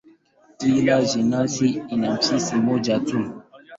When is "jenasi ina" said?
1.01-2.21